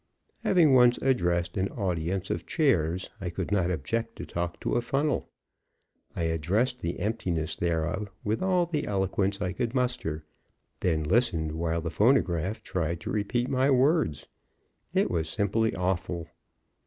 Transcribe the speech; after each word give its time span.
Having 0.39 0.73
once 0.73 0.97
addressed 1.03 1.57
an 1.57 1.69
audience 1.69 2.31
of 2.31 2.47
chairs, 2.47 3.11
I 3.21 3.29
could 3.29 3.51
not 3.51 3.69
object 3.69 4.15
to 4.15 4.25
talk 4.25 4.59
to 4.61 4.73
a 4.73 4.81
funnel. 4.81 5.29
I 6.15 6.23
addressed 6.23 6.81
the 6.81 6.99
emptiness 6.99 7.55
thereof 7.55 8.09
with 8.23 8.41
all 8.41 8.65
the 8.65 8.87
eloquence 8.87 9.43
I 9.43 9.53
could 9.53 9.75
muster, 9.75 10.23
then 10.79 11.03
listened 11.03 11.51
while 11.51 11.81
the 11.81 11.91
phonograph 11.91 12.63
tried 12.63 12.99
to 13.01 13.11
repeat 13.11 13.47
my 13.47 13.69
words. 13.69 14.25
It 14.91 15.11
was 15.11 15.29
simply 15.29 15.75
awful. 15.75 16.27